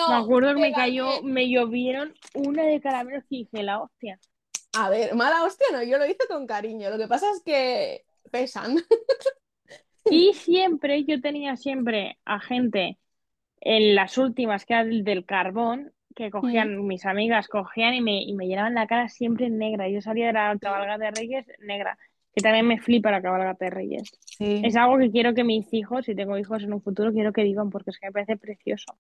[0.07, 4.21] Me No, acuerdo que me cayó, me llovieron una de caramelos y dije, la hostia.
[4.73, 6.91] A ver, mala hostia no, yo lo hice con cariño.
[6.91, 8.77] Lo que pasa es que pesan.
[10.09, 12.99] Y siempre, yo tenía siempre a gente
[13.61, 18.23] en las últimas, que era del, del carbón, que cogían, mis amigas cogían y me,
[18.23, 19.89] y me llenaban la cara siempre negra.
[19.89, 21.99] Yo salía de la Sí, cabalgata de Reyes negra,
[22.39, 24.03] que también me flipa la cabalgata de Reyes.
[24.39, 24.79] Es sí.
[24.79, 27.69] algo que quiero que mis hijos, si tengo hijos en un futuro, quiero que digan
[27.71, 28.97] porque es que me parece precioso.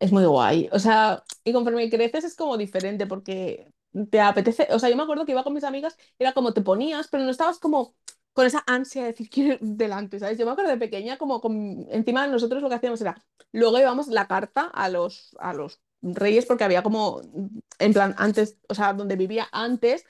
[0.00, 0.68] Es muy guay.
[0.72, 3.70] O sea, y conforme creces es como diferente porque
[4.10, 4.68] te apetece.
[4.70, 7.24] O sea, yo me acuerdo que iba con mis amigas, era como te ponías, pero
[7.24, 7.94] no estabas como
[8.32, 10.38] con esa ansia de decir quiero ir delante, ¿sabes?
[10.38, 11.86] Yo me acuerdo de pequeña, como con...
[11.90, 13.22] encima nosotros lo que hacíamos era,
[13.52, 17.20] luego íbamos la carta a los, a los reyes porque había como,
[17.78, 20.04] en plan, antes, o sea, donde vivía antes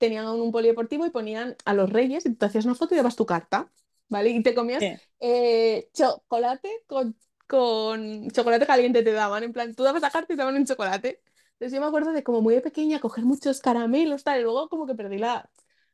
[0.00, 2.98] tenían un polideportivo y ponían a los reyes y tú te hacías una foto y
[2.98, 3.70] dabas tu carta,
[4.08, 4.30] ¿vale?
[4.30, 7.16] Y te comías eh, chocolate con,
[7.48, 10.66] con chocolate caliente te daban, en plan, tú dabas la carta y te daban un
[10.66, 11.22] chocolate.
[11.54, 14.68] Entonces yo me acuerdo de como muy de pequeña coger muchos caramelos, tal, y luego
[14.70, 15.50] como que perdí la...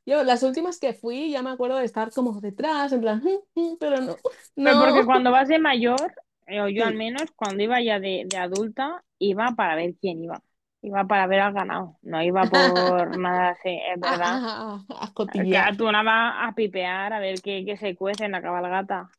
[0.07, 3.23] Yo, las últimas que fui, ya me acuerdo de estar como detrás, en plan,
[3.57, 4.17] "Mm, mm", pero no,
[4.63, 5.05] Pero porque no.
[5.05, 6.15] cuando vas de mayor,
[6.47, 6.97] eh, o yo al Sí.
[6.97, 10.43] menos, cuando iba ya de, de adulta, iba para ver quién iba.
[10.89, 14.43] Iba para ver al ganado, no iba por nada así, es A, verdad.
[14.89, 15.13] a, a
[15.49, 15.77] Claro, cotillear.
[15.77, 19.11] tú nada más a pipear, a ver qué, qué se cuece en la cabalgata.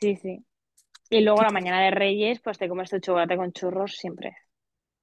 [0.00, 0.44] Sí, sí.
[1.10, 4.36] Y luego la mañana de Reyes, pues te comes tu chocolate con churros siempre.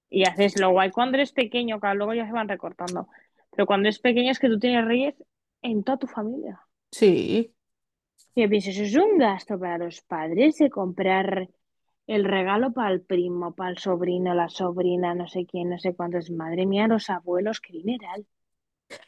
[0.10, 3.10] Y haces lo guay cuando eres pequeño, claro, luego ya se van recortando.
[3.52, 5.15] Pero cuando es pequeño es que tú tienes Reyes
[5.62, 6.62] en toda tu familia.
[6.91, 7.54] Sí.
[8.36, 11.50] Y eso es un gasto para los padres de comprar
[12.08, 15.96] el regalo para el primo, para el sobrino, la sobrina, no sé quién, no sé
[15.96, 16.30] cuántos.
[16.32, 18.26] Madre mía, los abuelos, qué dineral,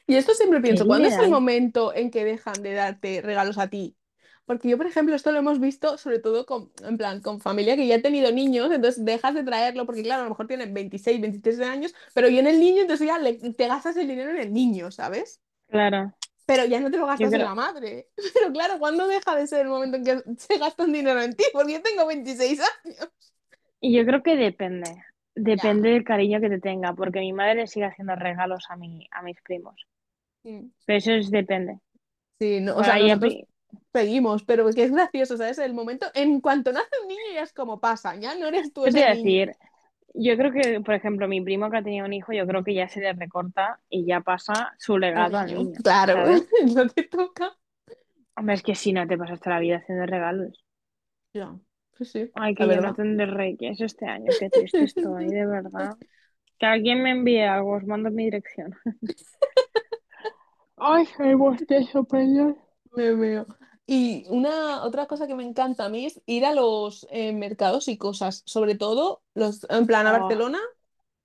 [0.08, 3.70] Y esto siempre pienso, ¿cuándo es el momento en que dejan de darte regalos a
[3.70, 3.96] ti?
[4.46, 7.76] Porque yo, por ejemplo, esto lo hemos visto sobre todo con, en plan, con familia
[7.76, 10.74] que ya ha tenido niños, entonces dejas de traerlo porque, claro, a lo mejor tienen
[10.74, 14.38] 26 23 años, pero viene el niño, entonces ya le- te gastas el dinero en
[14.38, 15.40] el niño, ¿sabes?
[15.68, 16.14] Claro,
[16.50, 18.10] Pero ya no te lo gastas en la madre.
[18.34, 21.36] Pero claro, ¿cuándo deja de ser el momento en que se gasta un dinero en
[21.36, 21.44] ti?
[21.54, 23.10] Porque yo tengo 26 años.
[23.82, 25.04] y yo creo que depende,
[25.56, 25.66] Ya.
[25.68, 29.08] depende del cariño que te tenga, porque mi madre le sigue haciendo regalos a mi,
[29.12, 29.86] a mis primos.
[30.86, 31.80] Pero eso es depende.
[32.40, 33.38] Sí, no, o sea, nosotros
[33.94, 35.58] seguimos, pero que es gracioso, ¿sabes?
[35.60, 38.86] El momento, en cuanto nace un niño ya es como pasa, ya no eres tú
[38.86, 39.36] ¿Qué te ese a niño.
[39.36, 39.56] decir?
[40.14, 42.74] Yo creo que, por ejemplo, mi primo que ha tenido un hijo, yo creo que
[42.74, 46.48] ya se le recorta y ya pasa su legado al niño, claro, ¿sabes?
[46.62, 47.58] es lo que toca.
[48.36, 50.64] Hombre, es que si no te pasas toda la vida haciendo regalos.
[51.34, 51.60] Ya,
[51.98, 52.96] sí, sí, Ay, la que yo no verdad.
[52.96, 55.98] tendré reyes este año, qué triste estoy, de verdad.
[56.60, 58.76] Que alguien me envíe algo, os mando mi dirección.
[60.78, 62.58] Ay, el bostezo, perdón.
[62.96, 63.46] Me veo.
[63.92, 67.88] Y una otra cosa que me encanta a mí es ir a los eh, mercados
[67.88, 70.60] y cosas, sobre todo los, en plan a Oh, Barcelona,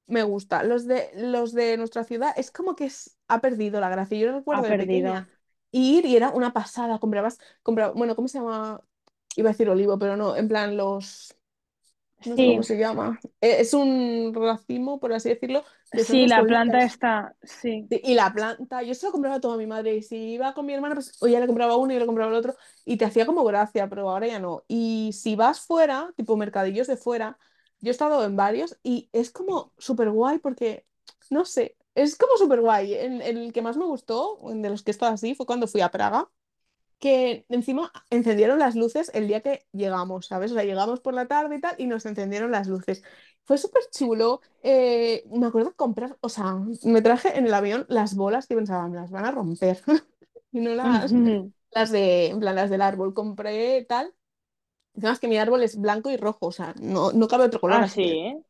[0.06, 0.64] me gusta.
[0.64, 4.18] Los de, los de nuestra ciudad es como que es- ha perdido la gracia.
[4.18, 5.14] Yo ha recuerdo de perdido.
[5.14, 5.28] pequeña
[5.72, 6.98] ir y era una pasada.
[7.00, 8.80] Comprabas, compraba, bueno, ¿cómo se llama?
[9.36, 11.36] Iba a decir olivo, pero no, en plan los,
[12.24, 13.18] no sé cómo se llama.
[13.40, 17.90] Eh, es un racimo, por así decirlo, de sí, la planta está, sí.
[17.90, 20.66] Y la planta, yo se lo compraba todo a mi madre y si iba con
[20.66, 22.96] mi hermana, pues o ya le compraba uno y yo le compraba el otro y
[22.96, 24.64] te hacía como gracia, pero ahora ya no.
[24.68, 27.38] Y si vas fuera, tipo mercadillos de fuera,
[27.80, 30.86] yo he estado en varios y es como súper guay porque,
[31.30, 32.94] no sé, es como súper guay.
[32.94, 35.80] El, el que más me gustó, de los que he estado así, fue cuando fui
[35.82, 36.28] a Praga
[37.04, 40.52] que encima encendieron las luces el día que llegamos, ¿sabes?
[40.52, 43.04] O sea, llegamos por la tarde y tal y nos encendieron las luces.
[43.44, 44.40] Fue súper chulo.
[44.62, 48.88] eh, me acuerdo comprar, o sea, me traje en el avión las bolas que pensaba,
[48.88, 49.82] me las van a romper.
[50.52, 51.16] Y no las,
[51.72, 53.14] las de, en plan, las del árbol.
[53.14, 54.14] Compré tal.
[54.94, 57.80] Encima que mi árbol es blanco y rojo, o sea, no, no cabe otro color,
[57.80, 58.44] Ah, así ¿eh?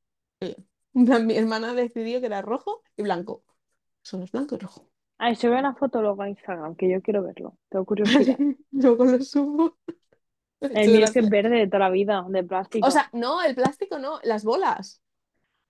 [0.95, 3.45] en plan, mi hermana decidió que era rojo y blanco.
[4.03, 4.89] Solo es blanco y rojo.
[5.19, 7.59] Ay, sube una foto luego a Instagram, que yo quiero verlo.
[7.69, 8.39] Tengo curiosidad.
[8.73, 9.79] Luego lo subo.
[10.73, 12.45] El mío es que es verde de toda la vida, de
[12.81, 12.93] O plástico.
[12.93, 15.03] sea, no, el plástico no, las bolas.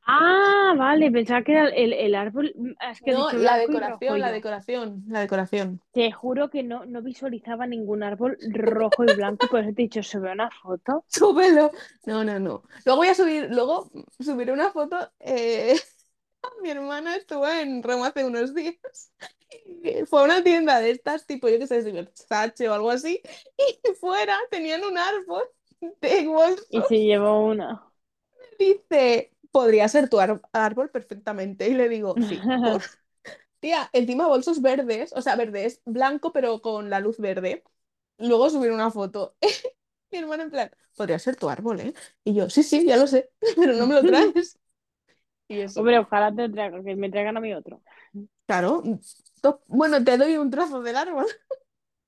[0.07, 2.53] Ah, vale, pensaba que era el, el árbol.
[2.57, 4.33] mm, Es que has No, la decoración, la yo.
[4.33, 5.81] decoración, la decoración.
[5.93, 9.85] Te juro que no, no visualizaba ningún árbol rojo y blanco, por eso te he
[9.87, 11.07] dicho, ¿se ve una foto?
[11.09, 11.71] Súbelo.
[12.07, 12.63] No, no, no.
[12.85, 15.11] Luego voy a subir, luego subiré una foto.
[15.21, 15.77] eh,
[16.63, 19.13] Mi hermana estuvo en Roma hace unos días.
[19.67, 22.91] y Fue a una tienda de estas, tipo, yo qué sé, de Versace o algo
[22.91, 23.21] así.
[23.59, 25.45] Y fuera tenían un árbol
[26.01, 26.27] de
[26.69, 26.83] Y bolso.
[26.83, 27.91] se llevó una.
[28.59, 30.19] Dice, podría ser tu
[30.53, 31.69] árbol perfectamente.
[31.69, 32.49] Y le digo, sí.
[33.61, 37.65] Tía, encima bolsos verdes, o sea, verdes, blanco, pero con la luz verde.
[38.19, 39.37] Luego subir una foto.
[40.11, 41.95] Mi hermana en plan, podría ser tu árbol, ¿eh?
[42.25, 44.59] Y yo, sí, sí, ya lo sé, pero no me lo traes.
[45.49, 45.81] Y eso.
[45.81, 47.83] Hombre, ojalá te traigan, que me traigan a mí otro.
[48.47, 48.83] Claro,
[49.67, 51.27] bueno, te doy un trozo del árbol.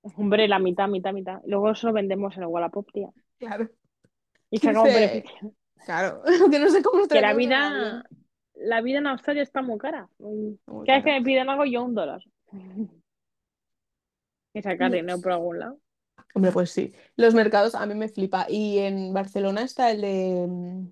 [0.17, 1.41] Hombre, la mitad, mitad, mitad.
[1.47, 3.11] Luego eso lo vendemos en el Wallapop, tía.
[3.39, 3.69] Claro.
[4.51, 5.53] Y sacamos beneficio.
[5.85, 8.05] claro, que no sé cómo Que la vida,
[8.55, 10.09] la vida en Australia está muy cara.
[10.19, 12.23] Muy Cada vez que me piden algo, yo un dólar.
[14.55, 15.79] Y sacar dinero por algún lado.
[16.35, 16.95] Hombre, pues sí.
[17.17, 18.47] Los mercados a mí me flipa.
[18.49, 20.87] Y en Barcelona está el de...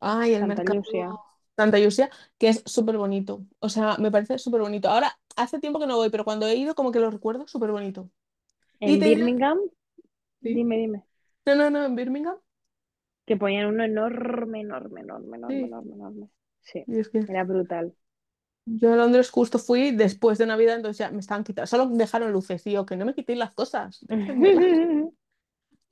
[0.00, 1.10] Ay, el Santa mercado Lucia.
[1.56, 3.44] Santa Lucia, que es súper bonito.
[3.58, 4.88] O sea, me parece súper bonito.
[4.88, 7.70] Ahora, hace tiempo que no voy, pero cuando he ido como que lo recuerdo súper
[7.70, 8.10] bonito.
[8.80, 8.98] En.
[8.98, 9.58] Birmingham,
[10.42, 10.54] Sí.
[10.54, 11.04] dime, dime.
[11.44, 12.36] No, no, no, en Birmingham.
[13.26, 15.64] Que ponían uno enorme, enorme, enorme, enorme, Sí.
[15.64, 16.28] enorme, enorme.
[16.62, 17.94] Sí, Y es que era brutal.
[18.66, 21.66] yo a Londres justo fui después de Navidad, entonces ya me estaban quitando.
[21.66, 24.04] Solo dejaron luces y yo, que no me quitéis las cosas.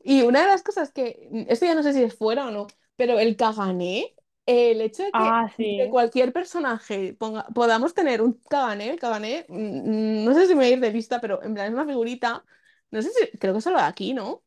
[0.00, 2.66] Y una de las cosas que, esto ya no sé si es fuera o no,
[2.98, 8.34] pero el cagané, el hecho de que Ah, de cualquier personaje ponga- podamos tener un
[8.50, 11.54] cagané, el cagané, mm, no sé si me voy a ir de lista, pero en
[11.54, 12.44] plan es una figurita,
[12.92, 14.44] no sé si, creo que solo de aquí, ¿no?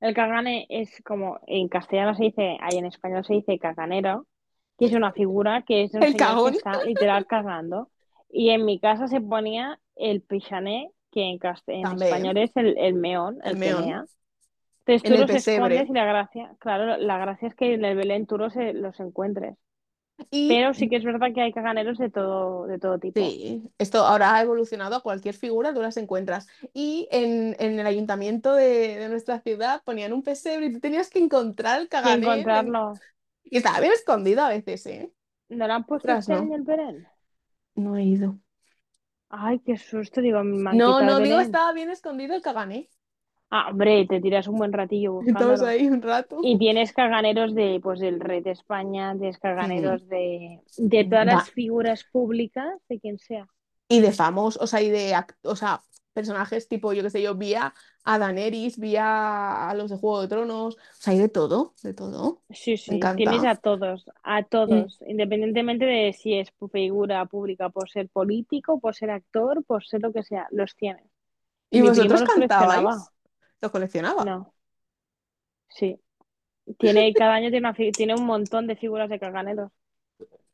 [0.00, 4.26] El cagane es como, en castellano se dice, ahí en español se dice caganero,
[4.78, 7.90] que es una figura que es un El señor que cagón, está literal cagando.
[8.30, 12.94] Y en mi casa se ponía el pichané, que en, en español es el, el
[12.94, 14.00] meón, el el meón.
[14.90, 15.90] Entonces en tú el los escondes pesebre.
[15.90, 19.56] y la gracia, claro, la gracia es que en el Belén tú los, los encuentres.
[20.30, 23.38] Y Pero sí que es verdad que hay caganeros de todo, de todo tipo.
[23.38, 26.46] sí, esto ahora ha evolucionado a cualquier figura, tú las encuentras.
[26.72, 31.10] Y en, en el ayuntamiento de, de nuestra ciudad ponían un pesebre y tú tenías
[31.10, 33.00] que encontrar el de- encontrarlo.
[33.44, 35.12] Y estaba bien escondido a veces, ¿eh?
[35.50, 36.38] ¿No lo han puesto Otras este no.
[36.38, 37.06] año el Belén?
[37.74, 38.38] No he ido.
[39.30, 42.90] Ay, qué susto, digo, me han No, el no, digo, estaba bien escondido el cagané.
[43.50, 46.36] Ah, hombre, te tiras un buen ratillo Estamos ahí un rato.
[46.42, 51.26] Y tienes caganeros de, pues, del rey de España, tienes caganeros de, de todas Da-
[51.26, 53.48] las figuras públicas, de quien sea.
[53.88, 55.82] Y de famosos, o sea, y de o sea,
[56.12, 60.28] personajes tipo, yo qué sé yo, vi a, Daenerys, vi a, los de Juego de
[60.28, 62.42] Tronos, o sea, hay de todo, de todo.
[62.50, 64.84] Sí, Me sí, tienes a todos, a Mm.
[64.84, 70.02] todos, independientemente de si es figura pública por ser político, por ser actor, por ser
[70.02, 71.06] lo que sea, los tienes.
[71.70, 73.10] Y ¿Y vosotros cantabais?
[73.60, 74.24] ¿Lo coleccionaba?
[74.24, 74.54] No,
[75.68, 76.00] sí.
[76.78, 79.72] Tiene, cada año tiene, una fi- tiene un montón de figuras de caganeros.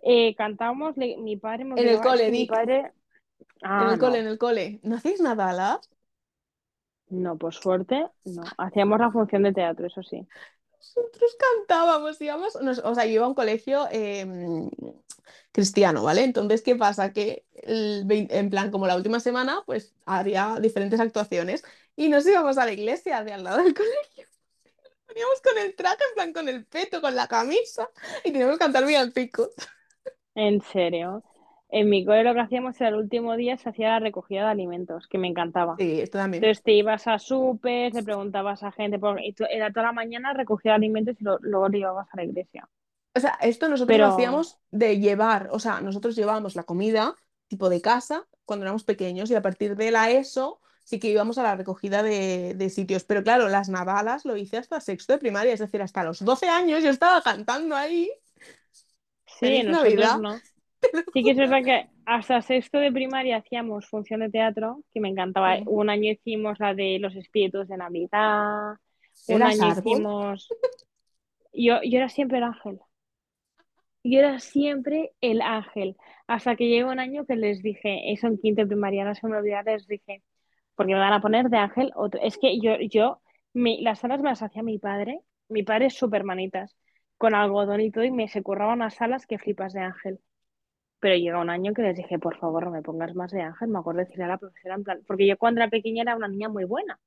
[0.02, 2.92] Eh, cantábamos, le- mi padre me En el obligaba, cole, mi padre...
[3.76, 4.80] en Ah, el cole, en el cole.
[4.82, 5.80] ¿No hacéis nada, Ala?
[7.08, 8.52] No, por suerte, no.
[8.58, 10.24] Hacíamos la función de teatro, eso sí.
[10.78, 14.70] Nosotros cantábamos, íbamos, nos- o sea, yo iba a un colegio em,
[15.52, 16.24] cristiano, ¿vale?
[16.24, 17.12] Entonces, ¿qué pasa?
[17.12, 21.64] Que el vein- en plan, como la última semana, pues había diferentes actuaciones
[21.96, 24.26] y nos íbamos a la iglesia de al lado del colegio.
[25.08, 27.88] Veníamos con el traje, en plan, con el peto, con la camisa
[28.24, 29.50] y teníamos que cantar villancicos.
[30.34, 31.22] En serio.
[31.68, 34.50] En mi cole lo que hacíamos era el último día se hacía la recogida de
[34.50, 35.74] alimentos, que me encantaba.
[35.78, 36.44] Sí, esto también.
[36.44, 39.18] Entonces te ibas a súper, le preguntabas a gente, por...
[39.50, 42.68] era toda la mañana recogida de alimentos y lo- luego lo llevabas a la iglesia.
[43.14, 47.14] O sea, esto nosotros lo hacíamos de llevar, o sea, nosotros llevábamos la comida
[47.48, 51.36] tipo de casa cuando éramos pequeños y a partir de la ESO sí que íbamos
[51.38, 53.04] a la recogida de, de sitios.
[53.04, 56.48] Pero claro, las navalas lo hice hasta sexto de primaria, es decir, hasta los 12
[56.48, 58.10] años yo estaba cantando ahí.
[59.26, 60.18] sí, nosotros Navidad.
[60.18, 60.42] no.
[61.12, 65.08] Sí que es verdad que hasta sexto de primaria hacíamos función de teatro, que me
[65.08, 65.58] encantaba.
[65.58, 65.64] Sí.
[65.66, 68.76] Un año hicimos la de los espíritus de Navidad,
[69.28, 69.82] un ¿Eras año árbol?
[69.92, 70.54] hicimos...
[71.52, 72.80] Yo, yo era siempre el ángel.
[74.04, 75.96] Yo era siempre el ángel.
[76.26, 79.26] Hasta que llegó un año que les dije, eso en quinto de primaria, no se
[79.26, 80.22] me olvida, les dije,
[80.76, 82.20] porque me van a poner de ángel otro.
[82.22, 83.20] Es que yo, yo,
[83.54, 85.20] las salas me las hacía mi padre.
[85.48, 86.76] Mi padre es súper manitas,
[87.18, 90.20] con algodón y todo, y me se curraba unas salas que flipas de ángel.
[90.98, 93.68] Pero llega un año que les dije, por favor, no me pongas más de Ángel.
[93.68, 96.16] Me acuerdo de decirle a la profesora, en plan, porque yo cuando era pequeña era
[96.16, 96.98] una niña muy buena.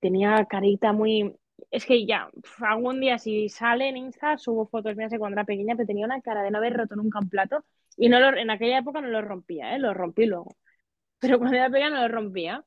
[0.00, 1.36] Tenía carita muy...
[1.70, 5.44] Es que ya, algún día si sale en Insta, subo fotos mías de cuando era
[5.44, 7.64] pequeña, pero tenía una cara de no haber roto nunca un plato.
[7.96, 9.78] Y no lo, en aquella época no lo rompía, ¿eh?
[9.78, 10.56] Lo rompí luego.
[11.20, 12.64] Pero cuando era pequeña no lo rompía.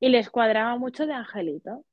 [0.00, 1.84] Y les cuadraba mucho de Angelito.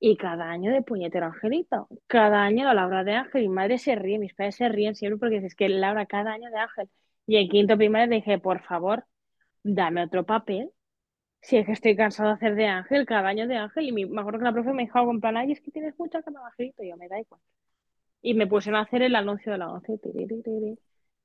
[0.00, 1.88] Y cada año de puñetero Angelito.
[2.06, 3.42] Cada año la Laura de Ángel.
[3.42, 6.50] Mi madre se ríe, mis padres se ríen siempre porque es que Laura cada año
[6.50, 6.88] de Ángel.
[7.26, 9.04] Y en quinto primaria dije, por favor,
[9.62, 10.70] dame otro papel.
[11.40, 13.88] Si es que estoy cansado de hacer de Ángel, cada año de Ángel.
[13.88, 15.98] Y me acuerdo que la profe me dijo algo en plan, ay, es que tienes
[15.98, 16.82] mucha cara de Angelito.
[16.82, 17.40] Y yo, me da igual.
[18.22, 19.98] Y me pusieron a hacer el anuncio de la once.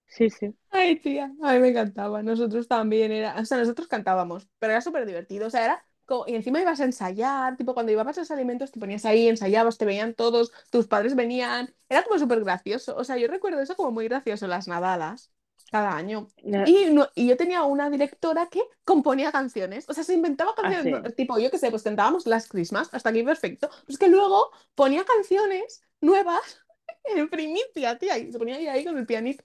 [0.07, 0.53] Sí, sí.
[0.69, 2.21] Ay, tía, a mí me encantaba.
[2.21, 5.47] Nosotros también era, o sea, nosotros cantábamos, pero era súper divertido.
[5.47, 5.85] O sea, era
[6.27, 9.77] y encima ibas a ensayar, tipo, cuando ibas a los alimentos te ponías ahí, ensayabas,
[9.77, 11.73] te veían todos, tus padres venían.
[11.89, 12.95] Era como súper gracioso.
[12.97, 15.31] O sea, yo recuerdo eso como muy gracioso, las nadadas,
[15.71, 16.27] cada año.
[16.43, 20.55] No, Y, no- y yo tenía una directora que componía canciones, o sea, se inventaba
[20.55, 20.91] canciones, así.
[20.91, 23.69] no- tipo, yo qué sé, pues cantábamos Last Christmas, hasta aquí perfecto.
[23.69, 26.41] Pero es que luego ponía canciones nuevas
[27.15, 29.43] en primicia, tía, y se ponía ahí, ahí con el pianito.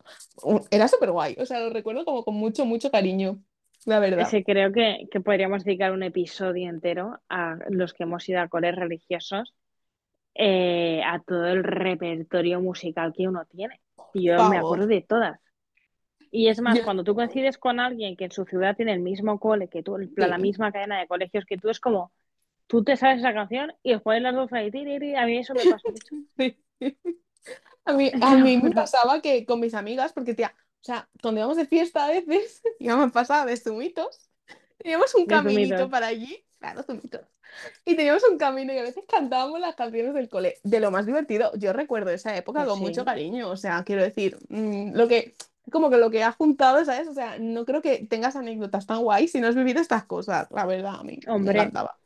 [0.70, 3.42] Era súper guay, o sea, lo recuerdo como con mucho, mucho cariño,
[3.84, 4.20] la verdad.
[4.20, 8.48] Ese creo que, que podríamos dedicar un episodio entero a los que hemos ido a
[8.48, 9.54] colegios religiosos,
[10.34, 13.80] eh, a todo el repertorio musical que uno tiene.
[14.14, 15.40] Y yo me acuerdo de todas.
[16.30, 19.00] Y es más, Yo, cuando tú coincides con alguien que en su ciudad tiene el
[19.00, 22.12] mismo cole que tú, la misma cadena de colegios que tú, es como,
[22.66, 24.70] tú te sabes esa canción y os ponen las dos ahí,
[25.14, 26.14] a mí eso me pasa mucho.
[26.80, 26.96] Sí.
[27.84, 31.40] A mí, a mí me pasaba que con mis amigas, porque tía, o sea, cuando
[31.40, 34.30] íbamos de fiesta a veces, íbamos pasada de zumitos,
[34.78, 35.90] teníamos un De caminito zumitos.
[35.90, 37.22] para allí, claro, zumitos,
[37.84, 41.06] y teníamos un camino y a veces cantábamos las canciones del cole, de lo más
[41.06, 41.52] divertido.
[41.56, 45.34] Yo recuerdo esa época Pues con mucho cariño, o sea, quiero decir, mm, lo que,
[45.72, 47.08] como que lo que ha juntado, ¿sabes?
[47.08, 50.48] O sea, no creo que tengas anécdotas tan guays si no has vivido estas cosas,
[50.52, 51.98] la verdad, a mí me Hombre, encantaba.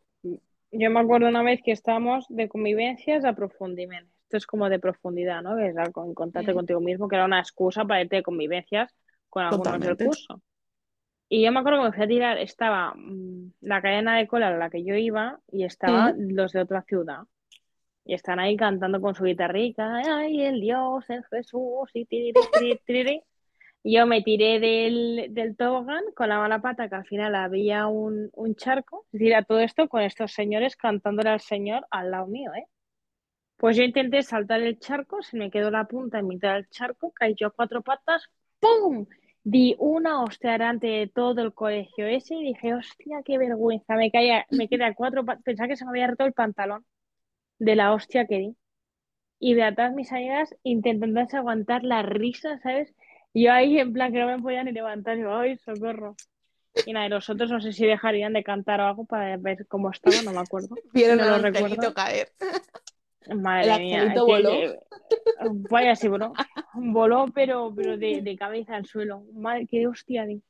[0.72, 4.04] yo me acuerdo una vez que estábamos de convivencias a profundidad.
[4.32, 5.58] Esto es como de profundidad, ¿no?
[5.58, 8.22] Que es algo en contacto Mm, contigo mismo, que era una excusa para irte de
[8.22, 8.90] convivencias
[9.28, 10.40] con algunos del curso.
[11.28, 14.48] Y yo me acuerdo que me fui a tirar, estaba mm, la cadena de cola
[14.48, 17.24] a la que yo iba y estaba Mm, los de otra ciudad.
[18.06, 22.80] Y están ahí cantando con su guitarrica, ay, el Dios, el Jesús, y tiriri, tiriri,
[22.86, 23.22] tiriri.
[23.84, 27.86] Y yo me tiré del, del tobogán con la mala pata, que al final había
[27.88, 29.04] un, un charco.
[29.12, 32.64] Es decir, a todo esto con estos señores cantándole al Señor al lado mío, ¿eh?
[33.62, 37.12] Pues yo intenté saltar el charco, se me quedó la punta en mitad del charco,
[37.12, 39.07] caí yo a cuatro patas, ¡pum!
[39.44, 43.94] Di una hostia delante de todo el colegio ese y dije, hostia, qué vergüenza.
[43.94, 46.85] Me caía, me quedé a cuatro patas, pensaba que se me había roto el pantalón
[47.61, 48.57] de la hostia que di.
[49.38, 52.92] Y de atrás mis amigas intentando aguantar la risa, ¿sabes?
[53.33, 56.16] Y yo ahí en plan que no me podía ni levantar, yo, ay, socorro.
[56.85, 59.68] Y nada, y los otros no sé si dejarían de cantar o algo para ver
[59.68, 60.77] cómo estaba, no me acuerdo.
[60.92, 61.94] Vieron No lo recuerdo.
[61.94, 62.33] caer.
[63.26, 64.50] El Madre mía, angelito que, voló.
[64.50, 64.78] que-
[65.70, 66.32] vaya si voló.
[66.74, 69.24] Voló, pero, pero de, de cabeza al suelo.
[69.35, 70.42] Madre, qué hostia di.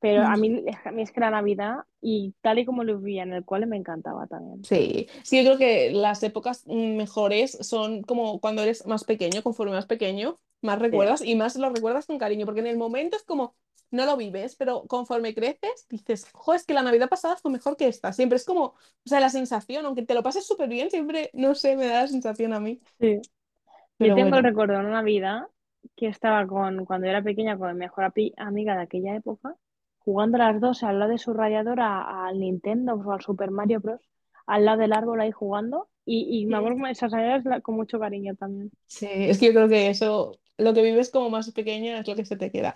[0.00, 3.24] Pero a mí, a mí es que la Navidad, y tal y como lo vivía
[3.24, 4.62] en el cole, me encantaba también.
[4.62, 9.72] Sí, sí, yo creo que las épocas mejores son como cuando eres más pequeño, conforme
[9.72, 13.16] más pequeño, más Sí, recuerdas y más lo recuerdas con cariño, porque en el momento
[13.16, 13.56] es como
[13.90, 17.76] no lo vives, pero conforme creces dices, jo, es que la Navidad pasada fue mejor
[17.76, 18.12] que esta.
[18.12, 21.54] Siempre es como, o sea, la sensación, aunque te lo pases súper bien, siempre, no
[21.54, 22.80] sé, me da la sensación a mí.
[23.00, 23.20] sí.
[24.00, 25.48] Yo Pero tengo el bueno, recuerdo de una Navidad
[25.96, 29.56] que estaba con, cuando era pequeña con mi mejor amiga de aquella época,
[30.00, 33.80] jugando las dos al lado de su radiador a- al Nintendo o al Super Mario
[33.80, 34.02] Bros.
[34.46, 35.88] al lado del árbol ahí jugando.
[36.06, 38.72] Y, y me acuerdo de esas navidades con mucho cariño también.
[38.86, 42.16] sí, es que yo creo que eso, lo que vives como más pequeño es lo
[42.16, 42.74] que se te queda.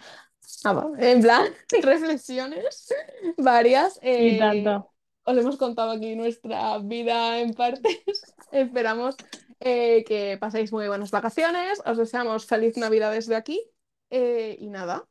[0.65, 1.47] Ah, va, En plan,
[1.83, 2.89] reflexiones
[3.37, 3.99] varias.
[4.21, 4.93] Y eh, tanto.
[5.25, 8.03] os hemos contado aquí nuestra vida en partes.
[8.53, 9.17] Esperamos
[9.61, 11.83] eh, que paséis muy buenas vacaciones.
[11.87, 13.61] Os deseamos feliz Navidad desde aquí.
[14.11, 15.09] eh, y nada,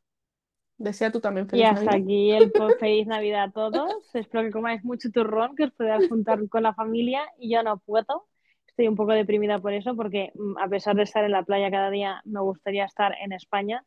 [0.78, 1.96] desea tú también Y feliz hasta Navidad.
[2.02, 3.92] aquí el feliz Navidad a todos.
[4.14, 7.22] Espero que comáis mucho turrón, que os podáis juntar con la familia.
[7.38, 8.28] Y yo no puedo.
[8.72, 11.70] Estoy un poco deprimida por eso, porque mm, a pesar de estar en la playa
[11.70, 13.84] cada día, me gustaría estar en España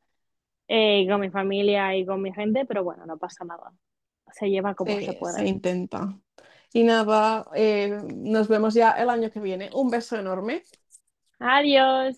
[0.68, 3.74] eh, con mi familia y con mi gente, pero bueno, no pasa nada.
[4.34, 6.20] Se lleva como se Se, se intenta.
[6.74, 9.70] Y nada, eh, nos vemos ya el año que viene.
[9.74, 10.64] Un beso enorme.
[11.40, 12.18] Adiós.